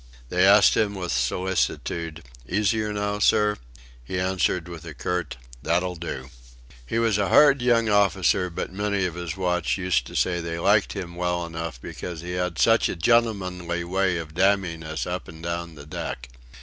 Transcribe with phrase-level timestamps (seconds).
[0.29, 3.57] They asked him with solicitude: "Easier now, sir?"
[4.03, 6.31] He answered with a curt: "That'll do."
[6.87, 10.57] He was a hard young officer, but many of his watch used to say they
[10.57, 15.27] liked him well enough because he had "such a gentlemanly way of damning us up
[15.27, 16.29] and down the deck."